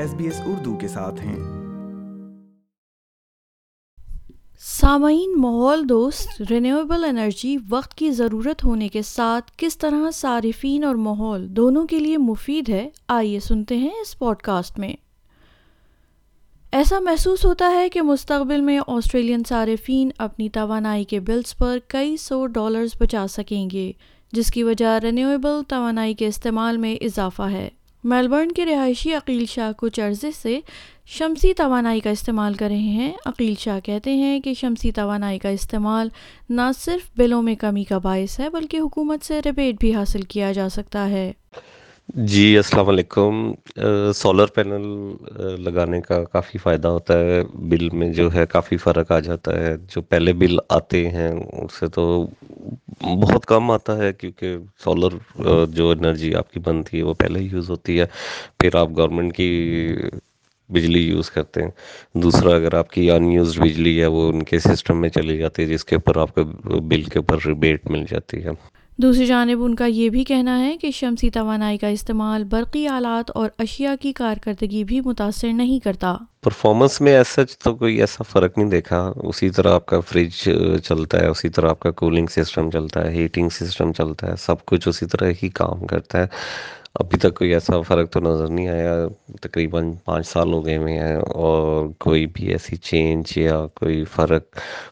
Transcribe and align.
S 0.00 0.14
B 0.14 0.24
S 0.24 0.40
Urdu 0.46 0.76
کے 0.76 0.88
ساتھ 0.88 1.20
ہیں۔ 1.20 1.36
سامعین، 4.58 5.34
ماحول 5.36 5.88
دوست 5.88 6.42
رینیویبل 6.50 7.04
انرجی 7.04 7.56
وقت 7.68 7.94
کی 7.94 8.10
ضرورت 8.10 8.64
ہونے 8.64 8.88
کے 8.88 9.02
ساتھ 9.02 9.50
کس 9.56 9.78
طرح 9.78 10.10
صارفین 10.10 10.84
اور 10.84 10.94
ماحول 10.94 11.56
دونوں 11.56 11.86
کے 11.86 11.98
لیے 11.98 12.18
مفید 12.18 12.68
ہے، 12.68 12.90
آئیے 13.08 13.40
سنتے 13.40 13.76
ہیں 13.76 13.90
اس 13.90 14.18
پوڈ 14.18 14.36
کاسٹ 14.36 14.78
میں۔ 14.78 14.92
ایسا 16.72 17.00
محسوس 17.00 17.44
ہوتا 17.44 17.72
ہے 17.72 17.88
کہ 17.88 18.02
مستقبل 18.02 18.60
میں 18.60 18.80
آسٹریلین 18.86 19.42
صارفین 19.48 20.10
اپنی 20.18 20.48
توانائی 20.48 21.04
کے 21.04 21.20
بلز 21.20 21.56
پر 21.56 21.78
کئی 21.86 22.16
سو 22.16 22.46
ڈالرز 22.46 22.90
بچا 23.00 23.26
سکیں 23.26 23.70
گے، 23.70 23.92
جس 24.32 24.50
کی 24.50 24.62
وجہ 24.62 24.98
رینیویبل 25.02 25.60
توانائی 25.68 26.14
کے 26.14 26.26
استعمال 26.26 26.76
میں 26.76 26.96
اضافہ 26.96 27.42
ہے۔ 27.42 27.68
میلبرن 28.04 28.52
کے 28.52 28.66
رہائشی 28.66 29.14
عقیل 29.14 29.46
شاہ 29.46 29.72
کچھ 29.76 30.00
عرصے 30.00 30.30
سے 30.30 30.60
شمسی 31.06 31.54
توانائی 31.54 32.00
کا 32.00 32.10
استعمال 32.10 32.54
کر 32.54 32.66
رہے 32.66 32.78
ہیں۔ 32.78 33.12
عقیل 33.26 33.54
شاہ 33.58 33.80
کہتے 33.80 34.14
ہیں 34.14 34.40
کہ 34.40 34.54
شمسی 34.54 34.92
توانائی 34.92 35.38
کا 35.38 35.48
استعمال 35.48 36.08
نہ 36.50 36.70
صرف 36.78 37.10
بلوں 37.16 37.42
میں 37.42 37.54
کمی 37.54 37.84
کا 37.84 37.98
باعث 37.98 38.40
ہے، 38.40 38.50
بلکہ 38.50 38.76
حکومت 38.76 39.24
سے 39.24 39.40
ریبیٹ 39.44 39.74
بھی 39.80 39.94
حاصل 39.94 40.22
کیا 40.22 40.52
جا 40.52 40.68
سکتا 40.68 41.08
ہے۔ 41.08 41.32
جی 42.14 42.56
السلام 42.56 42.88
علیکم۔ 42.88 43.52
سولر 44.14 44.46
پینل 44.46 45.12
لگانے 45.58 46.00
کا 46.00 46.24
کافی 46.24 46.58
فائدہ 46.58 46.88
ہوتا 46.88 47.18
ہے۔ 47.18 47.42
بل 47.54 47.90
میں 47.90 48.12
جو 48.12 48.32
ہے 48.34 48.46
کافی 48.46 48.76
فرق 48.76 49.12
آ 49.12 49.20
جاتا 49.20 49.58
ہے۔ 49.58 49.76
جو 49.76 50.02
پہلے 50.02 50.32
بل 50.32 50.56
آتے 50.68 51.08
ہیں، 51.10 51.28
اس 51.52 51.78
سے 51.80 51.86
تو 51.86 52.26
بہت 53.02 53.46
کم 53.46 53.70
آتا 53.70 53.96
ہے 53.98 54.12
کیونکہ 54.12 54.56
سولر 54.84 55.42
جو 55.66 55.90
انرجی 55.90 56.34
آپ 56.34 56.52
کی 56.52 56.60
بنتی 56.60 56.98
ہے، 56.98 57.02
وہ 57.02 57.14
پہلے 57.14 57.40
یوز 57.40 57.70
ہوتی 57.70 58.00
ہے۔ 58.00 58.06
پھر 58.60 58.76
آپ 58.76 58.88
گورنمنٹ 58.96 59.36
کی 59.36 59.86
بجلی 60.68 61.08
یوز 61.08 61.30
کرتے 61.30 61.62
ہیں۔ 61.62 61.70
دوسرا، 62.14 62.54
اگر 62.54 62.74
آپ 62.74 62.90
کی 62.90 63.10
ان 63.10 63.24
یوزڈ 63.24 63.60
بجلی 63.60 64.00
ہے، 64.00 64.06
وہ 64.06 64.28
ان 64.28 64.42
کے 64.42 64.58
سسٹم 64.58 65.00
میں 65.00 65.08
چلی 65.08 65.38
جاتی 65.38 65.62
ہے، 65.62 65.68
جس 65.68 65.84
کے 65.84 65.94
اوپر 65.96 66.20
آپ 66.20 66.34
کو 66.34 66.44
بل 66.80 67.02
کے 67.02 67.18
اوپر 67.18 67.36
ریبیٹ 67.46 67.86
مل 67.86 68.04
جاتی 68.10 68.44
ہے۔ 68.44 68.50
دوسری 69.02 69.26
جانب 69.26 69.62
ان 69.64 69.74
کا 69.74 69.86
یہ 69.86 70.08
بھی 70.08 70.24
کہنا 70.24 70.58
ہے 70.64 70.76
کہ 70.76 70.90
شمسی 70.90 71.30
توانائی 71.30 71.78
کا 71.78 71.88
استعمال 71.88 72.44
برقی 72.44 72.86
آلات 72.86 73.30
اور 73.34 73.50
اشیاء 73.58 73.94
کی 74.00 74.12
کارکردگی 74.12 74.84
بھی 74.84 75.00
متاثر 75.00 75.52
نہیں 75.52 75.78
کرتا۔ 75.84 76.16
پرفارمنس 76.42 77.00
میں 77.00 77.12
ایسا 77.12 77.42
تو 77.64 77.74
کوئی 77.74 78.00
ایسا 78.00 78.22
فرق 78.22 78.58
نہیں 78.58 78.70
دیکھا۔ 78.70 79.12
اسی 79.16 79.50
طرح 79.50 79.74
آپ 79.74 79.86
کا 79.86 80.00
فریج 80.00 80.32
چلتا 80.84 81.20
ہے، 81.20 81.26
اسی 81.26 81.48
طرح 81.48 81.70
آپ 81.70 81.80
کا 81.80 81.90
کولنگ 81.90 82.26
سسٹم 82.26 82.70
چلتا 82.70 83.04
ہے 83.04 83.10
ہیٹنگ 83.10 83.48
سسٹم 83.48 83.92
چلتا 83.92 84.26
ہے، 84.26 84.32
سب 84.38 84.64
کچھ 84.64 84.88
اسی 84.88 85.06
طرح 85.06 85.30
ہی 85.42 85.48
کام 85.48 85.86
کرتا 85.86 86.22
ہے۔ 86.22 86.26
ابھی 86.94 87.18
تک 87.18 87.34
کوئی 87.38 87.52
ایسا 87.54 87.80
فرق 87.80 88.10
تو 88.12 88.20
نظر 88.20 88.48
نہیں 88.48 88.68
آیا 88.68 88.94
تقریباً 89.42 89.92
پانچ 90.04 90.26
سال 90.26 90.52
ہو 90.52 90.64
گئے 90.66 90.76
ہوئے 90.76 90.98
ہیں 90.98 91.16
اور 91.16 91.88
کوئی 91.98 92.26
بھی 92.26 92.46
ایسی 92.46 92.76
چینج 92.76 93.38
یا 93.38 93.66
کوئی 93.74 94.04
فرق 94.04 94.42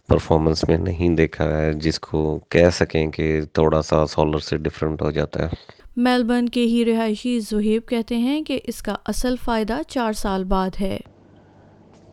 پرفارمنس 0.07 0.69
میں 0.69 0.79
نہیں 0.79 1.09
دیکھا 1.09 1.59
ہے 1.59 1.73
جس 1.73 2.01
کو 2.01 2.41
کہہ 2.49 2.71
سکیں 2.73 3.11
کہ 3.11 3.41
تھوڑا 3.53 3.83
سا 3.83 4.07
سولر 4.07 4.39
سے 4.39 4.57
ڈفرینٹ 4.57 5.03
ہو 5.03 5.11
جاتا 5.11 5.43
ہے۔ 5.43 5.49
میلبرن 5.97 6.49
کے 6.49 6.61
ہی 6.61 6.85
رہائشی 6.85 7.41
زہیب 7.41 7.89
کہتے 7.89 8.17
ہیں 8.17 8.43
کہ 8.43 8.61
اس 8.65 8.83
کا 8.83 8.97
اصل 9.07 9.35
فائدہ 9.45 9.81
چار 9.89 10.13
سال 10.13 10.45
بعد 10.45 10.81
ہے۔ 10.81 10.99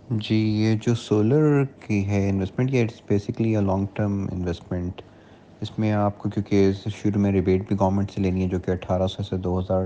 جی 0.09 0.35
یہ 0.35 0.75
جو 0.87 0.95
سولر 0.95 1.63
کی 1.87 2.05
ہے 2.07 2.29
انویسٹمنٹ 2.29 2.71
یہ 2.71 2.83
it's 2.83 3.01
basically 3.09 3.55
a 3.55 3.61
long 3.61 3.85
term 3.93 4.27
investment 4.31 5.01
اس 5.65 5.77
میں 5.79 5.91
آپ 5.91 6.17
کو 6.17 6.29
کیونکہ 6.29 6.71
شروع 6.95 7.21
میں 7.21 7.31
ریبیٹ 7.31 7.67
بھی 7.67 7.75
گورنمنٹ 7.79 8.11
سے 8.11 8.21
لینی 8.21 8.43
ہے 8.43 8.47
جو 8.47 8.59
کہ 8.59 8.71
اٹھارہ 8.71 9.07
سو 9.07 9.23
سے 9.23 9.37
دو 9.37 9.59
ہزار 9.59 9.85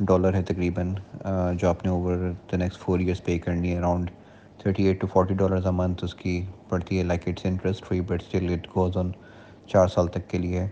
ڈالر 0.00 0.34
ہے 0.34 0.42
تقریباً 0.42 0.94
جو 1.54 1.68
آپ 1.68 1.84
نے 1.84 1.90
over 1.90 2.16
the 2.52 2.56
next 2.56 2.80
four 2.80 2.98
years 2.98 3.24
پے 3.24 3.38
کرنی 3.38 3.72
ہے 3.72 3.78
around 3.78 4.10
thirty 4.58 4.84
eight 4.84 5.00
to 5.00 5.06
forty 5.06 5.34
dollars 5.34 5.66
a 5.66 5.72
month 5.72 6.04
اس 6.04 6.14
کی 6.14 6.34
پڑتی 6.68 6.98
ہے 6.98 7.04
like 7.04 7.28
it's 7.28 7.46
interest 7.46 7.84
free 7.84 8.00
but 8.00 8.22
still 8.22 8.52
it 8.52 8.68
goes 8.76 8.96
on 8.96 9.10
چار 9.66 9.86
سال 9.86 10.06
تک 10.06 10.30
کے 10.30 10.38
لیے۔ 10.38 10.66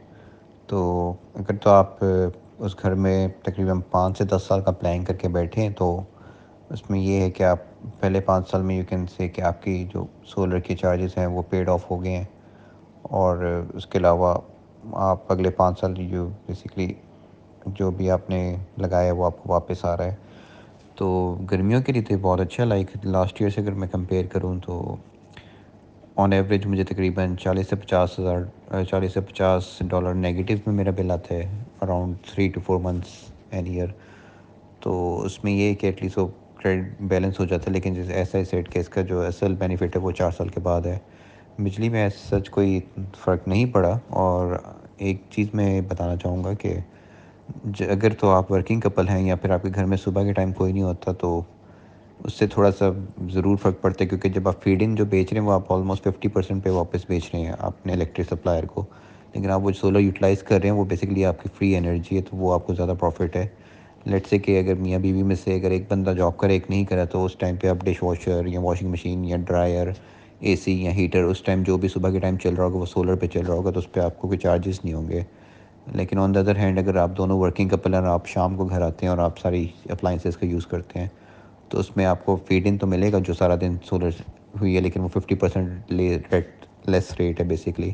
تو 0.68 1.12
اگر 1.34 1.56
تو 1.56 1.70
آپ 1.70 2.04
اس 2.04 2.82
گھر 2.82 2.94
میں 2.94 3.28
تقریباً 3.42 3.80
پانچ 3.90 4.18
سے 4.18 4.24
دس 4.24 4.42
سال 4.48 4.62
کا 4.62 4.70
پلان 4.70 5.04
کر 5.04 5.14
کے 5.14 5.28
بیٹھیں 5.28 5.68
تو 5.70 6.02
اس 6.70 6.90
میں 6.90 7.00
یہ 7.00 7.20
ہے 7.20 7.30
کہ 7.30 7.42
آپ 7.42 7.58
پہلے 8.00 8.20
پانچ 8.20 8.50
سال 8.50 8.62
میں 8.62 8.76
یو 8.76 8.84
کین 8.88 9.06
سے 9.16 9.28
کہ 9.28 9.42
آپ 9.42 9.62
کی 9.62 9.84
جو 9.94 10.04
سولر 10.24 10.60
کے 10.60 10.76
چارجز 10.76 11.18
ہیں 11.18 11.26
وہ 11.26 11.42
پیڈ 11.50 11.68
آف 11.68 11.90
ہو 11.90 12.02
گئے 12.04 12.16
ہیں۔ 12.16 12.24
اور 13.02 13.44
اس 13.74 13.86
کے 13.86 13.98
علاوہ 13.98 14.34
آپ 14.92 15.32
اگلے 15.32 15.50
پانچ 15.50 15.80
سال 15.80 15.94
جو 16.08 16.28
بیسکلی 16.46 16.92
جو 17.66 17.90
بھی 17.90 18.10
آپ 18.10 18.30
نے 18.30 18.56
لگایا 18.78 19.12
وہ 19.12 19.24
آپ 19.24 19.42
کو 19.42 19.52
واپس 19.52 19.84
آ 19.84 19.96
رہا 19.96 20.04
ہے۔ 20.04 20.14
تو 20.94 21.36
گرمیوں 21.50 21.82
کے 21.82 21.92
لیے 21.92 22.02
تو 22.02 22.14
بہت 22.20 22.40
اچھا 22.40 22.64
لائک 22.64 22.90
لاسٹ 23.04 23.40
ایئر 23.40 23.50
سے 23.50 23.60
اگر 23.60 23.72
میں 23.72 23.88
کمپیئر 23.88 24.26
کروں 24.26 24.54
تو 24.66 24.96
آن 26.16 26.32
ایوریج 26.32 26.66
مجھے 26.66 26.84
تقریباً 26.84 27.36
چالیس 27.36 27.68
سے 27.70 27.76
پچاس 27.76 28.18
ہزار، 28.18 28.82
چالیس 28.84 29.14
سے 29.14 29.20
پچاس 29.20 29.68
ڈالر 29.88 30.14
نگیٹیو 30.14 30.58
میں 30.66 30.74
میرا 30.74 30.90
بل 30.96 31.10
آتا 31.10 31.34
ہے 31.34 31.48
around 31.82 32.16
three 32.26 32.48
to 32.48 32.60
four 32.66 32.80
months 32.80 33.32
in 33.50 33.66
year 33.66 33.88
تو 34.80 35.20
اس 35.20 35.44
میں 35.44 35.52
یہ 35.52 35.68
ہے 35.68 35.74
کہ 35.74 35.86
ایٹ 35.86 36.02
لیسٹ 36.02 36.18
وہ 36.18 36.26
کریڈٹ 36.56 37.00
بیلنس 37.00 37.40
ہو 37.40 37.44
جاتا 37.44 37.66
ہے، 37.66 37.72
لیکن 37.72 37.94
جیسے 37.94 38.12
ایسا 38.12 38.38
ہی 38.38 38.44
سیٹ 38.44 38.72
کہ 38.72 38.78
اس 38.78 38.88
کا 38.88 39.02
جو 39.02 39.20
اصل 39.26 39.54
بینیفٹ 39.54 39.96
ہے 39.96 40.00
وہ 40.00 40.10
چار 40.10 40.30
سال 40.30 40.48
کے 40.48 40.60
بعد 40.60 40.86
ہے۔ 40.86 40.98
بجلی 41.58 41.88
میں 41.88 42.08
سچ 42.08 42.50
کوئی 42.50 42.80
فرق 43.18 43.48
نہیں 43.48 43.66
پڑا 43.66 43.98
اور 44.08 44.56
ایک 44.96 45.22
چیز 45.30 45.46
میں 45.52 45.80
بتانا 45.80 46.16
چاہوں 46.16 46.44
گا 46.44 46.52
کہ 46.54 46.74
اگر 47.80 48.12
تو 48.12 48.30
آپ 48.30 48.52
ورکنگ 48.52 48.80
کپل 48.80 49.08
ہیں 49.08 49.22
یا 49.26 49.36
پھر 49.36 49.50
آپ 49.50 49.62
کے 49.62 49.68
گھر 49.74 49.84
میں 49.84 49.96
صبح 49.96 50.24
کے 50.24 50.32
ٹائم 50.32 50.52
کوئی 50.52 50.72
نہیں 50.72 50.82
ہوتا 50.82 51.12
تو 51.12 51.42
اس 52.24 52.32
سے 52.32 52.46
تھوڑا 52.46 52.70
سا 52.72 52.90
ضرور 53.30 53.56
فرق 53.56 53.80
پڑتا 53.80 54.04
ہے 54.04 54.08
کیونکہ 54.08 54.28
جب 54.28 54.48
آپ 54.48 54.62
فیڈنگ 54.62 54.96
جو 54.96 55.04
بیچ 55.04 55.32
رہے 55.32 55.40
ہیں 55.40 55.48
وہ 55.48 55.52
آپ 55.52 55.72
آلموسٹ 55.72 56.04
ففٹی 56.04 56.28
پرسینٹ 56.28 56.64
پہ 56.64 56.70
واپس 56.70 57.04
بیچ 57.08 57.30
رہے 57.34 57.40
ہیں 57.40 57.52
اپنے 57.58 57.92
الیکٹرک 57.92 58.26
سپلائر 58.28 58.64
کو 58.64 58.84
لیکن 59.34 59.50
آپ 59.50 59.60
وہ 59.62 59.70
سولر 59.72 59.98
یوٹیلائز 59.98 60.42
کر 60.42 60.60
رہے 60.60 60.68
ہیں 60.68 60.76
وہ 60.76 60.84
بیسکلی 60.84 61.24
آپ 61.24 61.42
کی 61.42 61.48
فری 61.58 61.76
انرجی 61.76 62.16
ہے 62.16 62.22
تو 62.22 62.36
وہ 62.36 62.52
آپ 62.54 62.66
کو 62.66 62.74
زیادہ 62.74 62.94
پروفٹ 63.00 63.36
ہے 63.36 63.46
لیٹ 64.04 64.26
سے 64.26 64.38
کہ 64.38 64.58
اگر 64.58 64.74
میاں 64.74 64.98
بیوی 64.98 65.22
میں 65.22 65.36
سے 65.36 65.54
اگر 65.54 65.70
ایک 65.70 65.84
بندہ 65.88 66.10
جاب 66.10 66.36
کرے 66.36 66.52
ایک 66.52 66.70
نہیں 66.70 66.84
کرا 66.84 67.04
تو 67.04 67.24
اس 67.24 67.36
ٹائم 67.36 67.56
پہ 67.56 67.68
آپ 67.68 67.84
ڈش 67.84 68.02
واشر 68.02 68.46
یا 68.46 68.60
واشنگ 68.60 68.90
مشین 68.90 69.24
یا 69.24 69.36
ڈرائر 69.36 69.86
اے 70.40 70.54
سی 70.56 70.72
یا 70.84 70.90
ہیٹر، 70.92 71.22
اس 71.22 71.40
ٹائم 71.42 71.62
جو 71.62 71.76
بھی 71.76 71.88
صبح 71.88 72.10
کے 72.10 72.18
ٹائم 72.18 72.36
چل 72.36 72.54
رہا 72.54 72.64
ہوگا، 72.64 72.78
وہ 72.78 72.86
سولر 72.86 73.14
پہ 73.14 73.26
چل 73.26 73.46
رہا 73.46 73.54
ہوگا، 73.54 73.70
تو 73.70 73.80
اس 73.80 73.90
پہ 73.92 74.00
آپ 74.00 74.18
کو 74.18 74.28
کوئی 74.28 74.38
چارجز 74.38 74.80
نہیں 74.84 74.94
ہوں 74.94 75.08
گے۔ 75.08 75.22
لیکن 75.94 76.18
آن 76.18 76.34
دا 76.34 76.40
ادر 76.40 76.56
ہینڈ 76.56 76.78
اگر 76.78 76.96
آپ 76.96 77.16
دونوں 77.16 77.38
ورکنگ 77.40 77.68
کپل 77.68 77.94
ہیں 77.94 78.00
اور 78.00 78.08
آپ 78.08 78.26
شام 78.26 78.56
کو 78.56 78.64
گھر 78.64 78.82
آتے 78.82 79.06
ہیں 79.06 79.10
اور 79.10 79.18
آپ 79.18 79.38
ساری 79.38 79.66
اپلائنسز 79.90 80.36
کا 80.36 80.46
یوز 80.46 80.66
کرتے 80.66 80.98
ہیں، 81.00 81.08
تو 81.68 81.78
اس 81.80 81.96
میں 81.96 82.04
آپ 82.06 82.24
کو 82.24 82.36
فیڈ 82.48 82.66
ان 82.66 82.76
تو 82.78 82.86
ملے 82.86 83.12
گا 83.12 83.18
جو 83.18 83.34
سارا 83.34 83.54
دن 83.60 83.76
سولر 83.84 84.20
ہوئی 84.60 84.74
ہے، 84.76 84.80
لیکن 84.80 85.00
وہ 85.00 85.08
fifty 85.08 85.34
percent 85.34 85.92
rate 86.32 86.64
less 86.86 87.12
rate 87.18 87.40
ہے 87.40 87.44
بیسکلی 87.46 87.90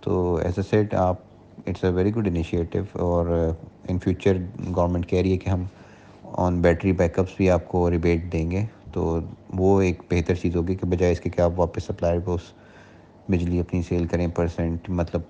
تو 0.00 0.34
ایز 0.36 0.52
اے 0.56 0.62
سیٹ 0.62 0.94
آپ 0.94 1.16
it's 1.66 1.84
a 1.84 1.90
very 1.90 2.14
good 2.14 2.26
initiative 2.26 2.78
اور 3.04 3.26
ان 3.88 3.98
فیوچر 3.98 4.36
گورنمنٹ 4.76 5.08
کہہ 5.08 5.20
رہی 5.20 5.32
ہے 5.32 5.38
کہ 5.38 5.50
ہم 5.50 5.64
آن 6.36 6.60
بیٹری 6.62 6.92
بیک 6.92 7.18
اپس 7.18 7.36
بھی 7.36 7.50
آپ 7.50 7.68
کو 7.68 7.90
ریبیٹ 7.90 8.32
دیں 8.32 8.50
گے۔ 8.50 8.64
تو 8.92 9.18
وہ 9.58 9.80
ایک 9.82 10.02
بہتر 10.10 10.34
چیز 10.34 10.56
ہوگی 10.56 10.74
کہ 10.74 10.86
بجائے 10.86 11.12
اس 11.12 11.20
کے 11.20 11.30
کہ 11.30 11.40
آپ 11.40 11.52
واپس 11.56 11.84
سپلائر 11.84 12.20
کو 12.24 12.34
اس 12.34 12.52
بجلی 13.30 13.58
اپنی 13.60 13.82
سیل 13.88 14.06
کریں 14.06 14.26
پرسینٹ 14.36 14.88
مطلب 14.90 15.22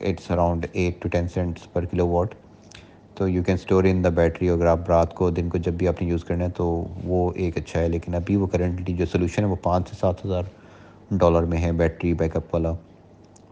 it's 0.00 0.30
around 0.30 0.66
eight 0.72 1.00
to 1.02 1.08
ten 1.08 1.28
cents 1.34 1.72
per 1.72 1.84
kilowatt 2.08 2.34
تو 3.14 3.28
you 3.28 3.42
can 3.42 3.54
store 3.54 3.84
in 3.84 4.02
the 4.04 4.08
battery 4.14 4.48
اگر 4.50 4.66
آپ 4.66 4.90
رات 4.90 5.14
کو 5.14 5.30
دن 5.30 5.48
کو 5.48 5.58
جب 5.58 5.72
بھی 5.72 5.88
آپ 5.88 6.02
نے 6.02 6.08
یوز 6.08 6.24
کرنا 6.24 6.44
ہے 6.44 6.50
تو 6.56 6.66
وہ 7.04 7.30
ایک 7.34 7.56
اچھا 7.58 7.80
ہے، 7.80 7.88
لیکن 7.88 8.14
ابھی 8.14 8.36
وہ 8.36 8.46
کرنٹلی 8.52 8.94
جو 8.96 9.06
سولوشن 9.06 9.44
ہے 9.44 9.48
وہ 9.48 9.56
پانچ 9.62 9.88
سے 9.90 9.96
سات 10.00 10.24
ہزار 10.24 10.42
ڈالر 11.10 11.42
میں 11.42 11.58
ہے 11.58 11.72
بیٹری 11.72 12.12
بیک 12.14 12.36
اپ 12.36 12.54
والا. 12.54 12.72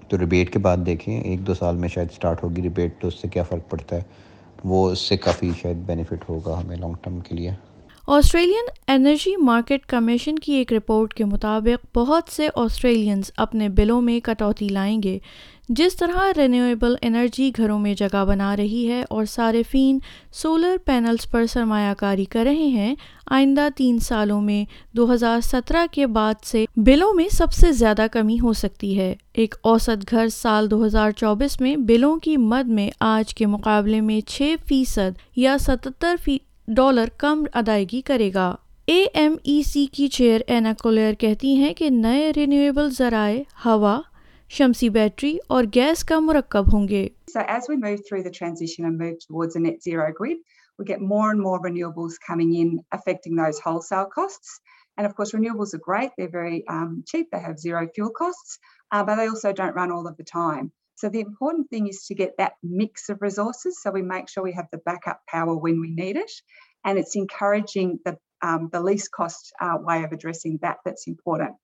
تو 0.08 0.18
ریبیٹ 0.18 0.52
کے 0.52 0.58
بعد 0.58 0.86
دیکھیں، 0.86 1.20
ایک 1.20 1.46
دو 1.46 1.54
سال 1.54 1.76
میں 1.76 1.88
شاید 1.88 2.08
اسٹارٹ 2.10 2.42
ہوگی 2.44 2.62
ریبیٹ 2.62 3.00
تو 3.00 3.08
اس 3.08 3.20
سے 3.20 3.28
کیا 3.28 3.42
فرق 3.42 3.70
پڑتا 3.70 3.96
ہے؟ 3.96 4.02
وہ 4.64 4.90
اس 4.90 4.98
سے 4.98 5.16
کافی 5.16 5.50
شاید 5.62 5.76
بینیفٹ 5.86 6.28
ہوگا 6.28 6.58
ہمیں 6.60 6.76
لانگ 6.76 6.94
ٹرم 7.02 7.18
کے 7.20 7.34
لیے. 7.34 7.50
آسٹریلین 8.06 8.66
انرجی 8.88 9.36
مارکیٹ 9.36 9.86
کمیشن 9.86 10.38
کی 10.38 10.52
ایک 10.52 10.72
رپورٹ 10.72 11.14
کے 11.14 11.24
مطابق 11.24 11.96
بہت 11.96 12.32
سے 12.32 12.48
آسٹریلینز 12.54 13.30
اپنے 13.36 13.68
بلوں 13.68 14.00
میں 14.00 14.20
کٹوتی 14.20 14.68
لائیں 14.68 15.02
گے، 15.02 15.18
جس 15.68 15.96
طرح 15.96 16.18
رینیویبل 16.36 16.94
انرجی 17.02 17.52
گھروں 17.56 17.78
میں 17.78 17.94
جگہ 17.94 18.24
بنا 18.24 18.56
رہی 18.56 18.88
ہے 18.88 19.04
اور 19.10 19.24
صارفین 19.24 19.98
سولر 20.32 20.76
پینلز 20.84 21.30
پر 21.30 21.46
سرمایہ 21.46 21.94
کاری 21.94 22.24
کر 22.24 22.44
رہے 22.44 22.66
ہیں۔ 22.66 22.94
آئندہ 23.26 23.68
تین 23.76 23.98
سالوں 23.98 24.40
میں 24.40 24.64
دو 24.96 25.14
ہزار 25.14 25.40
سترہ 25.40 25.86
کے 25.92 26.06
بعد 26.06 26.34
سے 26.44 26.64
بلوں 26.76 27.14
میں 27.14 27.28
سب 27.28 27.52
سے 27.52 27.72
زیادہ 27.72 28.06
کمی 28.12 28.40
ہو 28.42 28.52
سکتی 28.52 28.98
ہے۔ 28.98 29.14
ایک 29.32 29.54
اوسط 29.62 30.10
گھر 30.10 30.28
سال 30.28 30.70
دو 30.70 30.86
ہزار 30.86 31.10
چوبیس 31.10 31.60
میں 31.60 31.76
بلوں 31.76 32.16
کی 32.16 32.36
مد 32.36 32.68
میں 32.68 32.90
آج 33.00 33.34
کے 33.34 33.46
مقابلے 33.46 34.00
میں 34.00 34.20
چھ 34.20 34.54
فیصد 34.66 35.18
یا 35.36 35.58
ستتر 35.58 36.14
فی 36.24 36.38
ڈالر 36.68 37.04
کم 37.18 37.44
ادائیگی 37.54 38.00
کرے 38.00 38.30
گا۔ 38.34 38.54
اے 38.84 39.06
ایم 39.14 39.34
ای 39.42 39.62
سی 39.62 39.86
کی 39.86 40.08
چیئر 40.08 40.40
اینا 40.46 40.72
کولیئر 40.82 41.14
کہتی 41.14 41.54
ہیں 41.54 41.74
کہ 41.74 41.90
نئے 41.90 42.32
رینیویبل 42.36 42.90
ذرائع، 42.90 43.42
ہوا، 43.64 44.00
شمسی 44.48 44.88
بیٹری 44.88 45.38
اور 45.48 45.64
گیس 45.74 46.04
کا 46.04 46.18
مرکب 46.18 46.72
ہوں 46.72 46.88
گے۔ 46.88 47.08
So 60.98 61.08
the 61.08 61.20
important 61.20 61.70
thing 61.70 61.88
is 61.88 62.04
to 62.06 62.14
get 62.14 62.36
that 62.38 62.52
mix 62.62 63.08
of 63.08 63.20
resources. 63.20 63.80
So 63.82 63.90
we 63.90 64.02
make 64.02 64.28
sure 64.28 64.44
we 64.44 64.52
have 64.52 64.68
the 64.70 64.78
backup 64.78 65.20
power 65.28 65.56
when 65.56 65.80
we 65.80 65.90
need 65.90 66.16
it, 66.16 66.30
and 66.84 66.98
it's 66.98 67.16
encouraging 67.16 67.98
the 68.04 68.16
um, 68.42 68.68
the 68.72 68.80
least 68.80 69.10
cost 69.10 69.52
uh, 69.60 69.76
way 69.80 70.04
of 70.04 70.12
addressing 70.12 70.58
that 70.62 70.78
that's 70.84 71.06
important. 71.06 71.56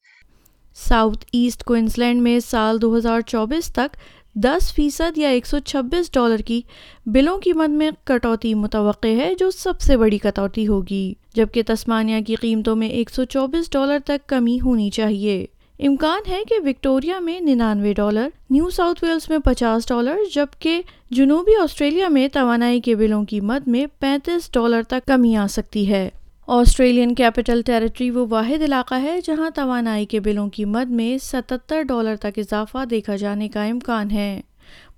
South 0.76 1.24
southeast 1.26 1.62
Queensland 1.64 2.22
میں 2.22 2.38
سال 2.40 2.80
دو 2.82 2.96
ہزار 2.96 3.20
چوبیس 3.20 3.72
تک 3.72 3.96
دس 4.34 4.72
فیصد 4.74 5.18
یا 5.18 5.28
ایک 5.28 5.46
سو 5.46 5.58
چھبیس 5.58 6.10
dollar 6.12 6.42
کی 6.46 6.60
بلوں 7.06 7.38
کی 7.38 7.52
مد 7.52 7.74
میں 7.78 7.90
کٹوتی 8.04 8.52
متوقع 8.54 9.14
ہے 9.16 9.34
جو 9.38 9.50
سب 9.50 9.80
سے 9.80 9.96
بڑی 9.96 10.18
کٹوتی 10.18 10.66
ہوگی 10.68 11.12
جبکہ 11.34 11.62
تسمانیہ 11.66 12.20
کی 12.26 12.34
قیمتوں 12.40 12.76
میں 12.76 12.88
ایک 12.88 13.10
سو 13.10 13.24
چوبیس 13.24 13.70
ڈالر 13.70 13.98
تک 14.04 14.28
کمی 14.28 14.58
ہونی 14.60 14.90
چاہیے 14.90 15.44
امکان 15.82 16.30
ہے 16.30 16.42
کہ 16.48 16.54
وکٹوریا 16.64 17.18
میں 17.18 17.40
ننانوے 17.40 17.92
ڈالر، 17.92 18.28
نیو 18.50 18.70
ساؤتھ 18.70 19.04
ویلز 19.04 19.30
میں 19.30 19.38
پچاس 19.38 19.88
ڈالر، 19.88 20.16
جبکہ 20.34 20.82
جنوبی 21.10 21.56
آسٹریلیا 21.62 22.08
میں 22.08 22.28
توانائی 22.32 22.80
کے 22.80 22.94
بلوں 22.94 23.24
کی 23.24 23.40
مد 23.40 23.68
میں 23.68 23.86
پینتیس 23.98 24.52
ڈالر 24.52 24.82
تک 24.82 25.06
کمی 25.06 25.36
آ 25.36 25.46
سکتی 25.46 25.92
ہے۔ 25.92 26.08
آسٹریلین 26.46 27.14
کیپٹل 27.14 27.62
ٹیریٹری 27.66 28.10
وہ 28.10 28.26
واحد 28.30 28.62
علاقہ 28.62 28.94
ہے 28.94 29.20
جہاں 29.24 29.50
توانائی 29.54 30.06
کے 30.06 30.20
بلوں 30.20 30.48
کی 30.48 30.64
مد 30.64 30.90
میں 30.90 31.18
ستتر 31.18 31.82
ڈالر 31.82 32.16
تک 32.16 32.38
اضافہ 32.38 32.84
دیکھا 32.84 33.16
جانے 33.16 33.48
کا 33.48 33.64
امکان 33.64 34.10
ہے۔ 34.10 34.40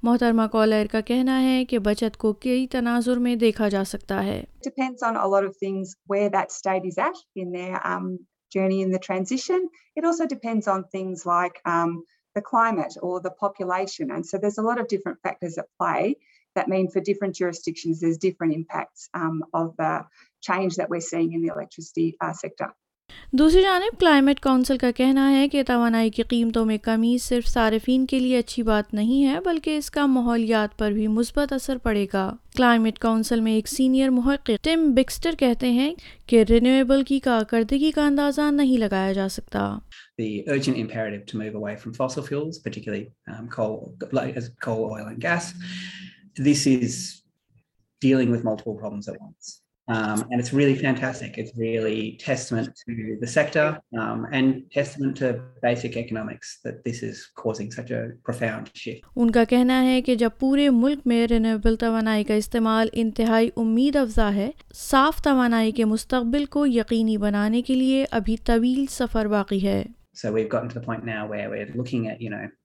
محترمہ 0.03 0.43
کالر 0.53 0.87
کا 0.93 1.01
کہنا 1.01 1.43
ہے 1.43 1.65
کہ 1.65 1.79
بچت 1.79 2.17
کو 2.17 2.33
کئی 2.33 2.67
تناظر 2.67 3.17
میں 3.17 3.37
دیکھا 3.37 3.69
جا 3.69 3.85
سکتا 3.85 4.25
ہے۔ 4.25 4.45
Journey 8.53 8.83
in 8.83 8.91
the 8.91 8.99
transition. 8.99 9.69
It 9.97 10.05
also 10.05 10.27
depends 10.27 10.69
on 10.69 10.85
things 10.85 11.25
like 11.25 11.61
um, 11.65 12.05
the 12.35 12.43
climate 12.43 12.95
or 13.01 13.21
the 13.21 13.31
population. 13.31 14.11
And 14.11 14.25
so 14.27 14.39
there's 14.39 14.59
a 14.59 14.63
lot 14.63 14.81
of 14.81 14.89
different 14.89 15.21
factors 15.23 15.59
at 15.59 15.67
play 15.79 16.17
that 16.55 16.69
mean 16.69 16.91
for 16.91 17.01
different 17.01 17.35
jurisdictions 17.35 18.01
there's 18.01 18.19
different 18.19 18.55
impacts 18.55 19.09
um, 19.15 19.43
of 19.55 19.75
the 19.77 20.05
change 20.43 20.77
that 20.77 20.91
we're 20.91 21.01
seeing 21.01 21.33
in 21.33 21.43
the 21.43 21.53
electricity 21.53 22.17
uh, 22.21 22.33
sector. 22.33 22.75
دوسری 23.33 23.63
جانب 23.63 23.99
climate 24.01 24.41
council 24.41 24.79
کا 24.79 24.91
کہنا 24.91 25.31
ہے 25.33 25.49
کہ 25.49 25.63
توانائی 25.63 26.11
کی 26.11 26.23
قیمتوں 26.23 26.65
میں 26.67 26.79
کمی 26.79 27.17
صرف 27.19 27.47
صارفین 27.47 28.07
کے 28.07 28.19
لیے 28.19 28.39
اچھی 28.39 28.63
بات 28.63 28.93
نہیں 28.95 29.27
ہے 29.27 29.39
بلکہ 29.41 29.77
اس 29.77 29.91
کا 29.91 30.07
ماحولیات 30.07 30.79
پر 30.79 30.91
بھی 30.91 31.07
مثبت 31.07 31.53
اثر 31.53 31.79
پڑے 31.79 32.07
گا 32.13 32.31
کلائمیٹ 32.57 32.99
کونسل 32.99 33.41
میں 33.41 33.53
ایک 33.53 33.69
سینئر 33.69 34.09
محقق 34.09 34.51
ٹم 34.63 34.91
بکسٹر 34.95 35.35
کہتے 35.39 35.71
ہیں 35.71 35.95
کہ 36.27 36.45
رینیویبل 36.49 37.03
کی 37.03 37.19
کارکردگی 37.21 37.91
کا 37.91 38.07
اندازہ 38.07 38.51
نہیں 38.51 38.79
لگایا 38.79 39.13
جا 39.13 39.29
سکتا 39.29 39.79
the 40.19 40.45
urgent 40.49 40.77
imperative 40.77 41.27
to 41.27 41.39
move 41.39 41.55
away 41.55 41.77
from 41.77 41.95
fossil 41.95 42.23
fuels, 42.23 42.59
particularly 42.59 43.13
um, 43.29 43.49
coal, 43.49 43.95
as 44.35 44.51
coal, 44.61 44.93
oil, 44.93 45.07
and 45.07 45.21
gas. 45.21 45.55
This 46.37 46.67
is 46.67 47.23
dealing 48.03 48.31
with 48.31 48.45
multiple 48.45 48.77
problems 48.77 49.09
at 49.09 49.21
once. 49.21 49.62
ان 59.17 59.31
کا 59.31 59.45
کہنا 59.45 59.85
ہے 59.85 60.03
کہ 60.03 60.15
جب 60.15 60.31
پورے 60.39 60.71
ملک 60.71 60.99
میں 61.07 61.27
توانائی 61.81 62.25
کا 62.25 62.35
استعمال 62.35 62.89
انتہائی 62.93 63.51
امید 63.57 63.97
افزا 63.97 64.35
ہے 64.35 64.51
صاف 64.75 65.23
توانائی 65.23 65.73
کے 65.73 65.85
مستقبل 65.85 66.45
کو 66.45 66.67
یقینی 66.67 67.17
بنانے 67.17 67.63
کے 67.63 67.75
لیے 67.75 68.05
ابھی 68.11 68.37
طویل 68.37 68.85
سفر 68.91 69.27
باقی 69.27 69.67
ہے 69.67 69.85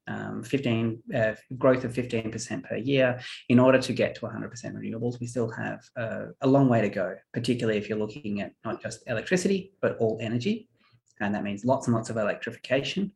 um, 0.08 0.44
15 0.44 1.04
uh, 1.16 1.34
growth 1.58 1.84
of 1.84 1.94
15% 1.94 2.64
per 2.64 2.78
year. 2.78 3.20
In 3.50 3.60
order 3.60 3.80
to 3.80 3.94
get 3.94 4.16
to 4.16 4.22
100% 4.22 4.50
renewables, 4.74 5.20
we 5.20 5.28
still 5.28 5.50
have 5.52 5.82
uh, 5.98 6.26
a 6.42 6.48
long 6.48 6.70
way 6.70 6.82
to 6.82 6.90
go, 6.90 7.16
particularly 7.34 7.78
if 7.78 7.90
you're 7.90 7.98
looking 7.98 8.42
at 8.42 8.54
not 8.66 8.82
just 8.82 9.04
electricity, 9.08 9.74
but 9.82 9.98
all 9.98 10.18
energy. 10.22 10.70
And 11.20 11.34
that 11.34 11.44
means 11.44 11.66
lots 11.66 11.88
and 11.88 11.96
lots 11.96 12.10
of 12.10 12.18
electrification. 12.18 13.12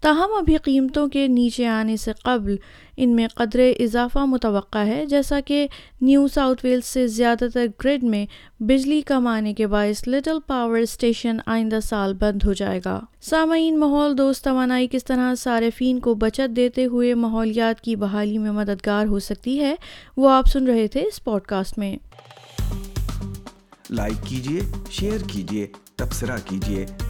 تاہم 0.00 0.32
ابھی 0.38 0.56
قیمتوں 0.56 1.08
کے 1.08 1.28
نیچے 1.28 1.66
آنے 1.66 1.96
سے 1.96 2.12
قبل 2.24 2.56
ان 2.96 3.16
میں 3.16 3.28
قدرے 3.34 3.70
اضافہ 3.70 4.18
متوقع 4.18 4.78
ہے 4.78 5.06
جیسا 5.06 5.40
کہ 5.40 5.66
نیو 6.00 6.28
ساؤتھ 6.28 6.64
ویلز 6.64 6.84
سے 6.84 7.06
زیادہ 7.06 7.44
تر 7.54 7.66
گریڈ 7.84 8.04
میں 8.04 8.26
بجلی 8.60 9.00
کم 9.00 9.26
آنے 9.26 9.54
کے 9.54 9.66
باعث 9.66 10.08
لٹل 10.08 10.38
پاور 10.46 10.78
اسٹیشن 10.78 11.36
آئندہ 11.46 11.78
سال 11.82 12.14
بند 12.14 12.44
ہو 12.44 12.52
جائے 12.52 12.80
گا۔ 12.84 13.00
سامعین 13.20 13.78
ماحول 13.78 14.18
دوست 14.18 14.44
توانائی 14.44 14.88
کس 14.90 15.04
طرح 15.04 15.34
صارفین 15.34 16.00
کو 16.00 16.14
بچت 16.14 16.56
دیتے 16.56 16.84
ہوئے 16.84 17.14
ماحولیات 17.14 17.80
کی 17.80 17.96
بحالی 17.96 18.38
میں 18.38 18.50
مددگار 18.50 19.06
ہو 19.06 19.18
سکتی 19.18 19.60
ہے 19.60 19.74
وہ 20.16 20.30
آپ 20.30 20.46
سن 20.46 20.66
رہے 20.66 20.88
تھے 20.88 21.00
اس 21.00 21.24
پوڈ 21.24 21.42
کاسٹ 21.42 21.78
میں۔ 21.78 21.96
لائک 23.90 24.26
کیجیے 24.26 24.60
شیئر 24.90 25.18
کیجیے 25.32 25.66
تبصرہ 25.96 26.36
کیجیے 26.48 26.86